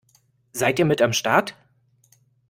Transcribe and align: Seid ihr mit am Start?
Seid 0.51 0.79
ihr 0.79 0.85
mit 0.85 0.99
am 1.03 1.13
Start? 1.13 1.55